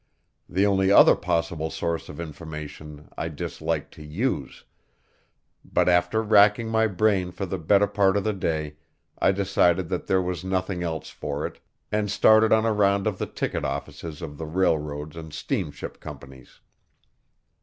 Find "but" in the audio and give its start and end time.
5.63-5.87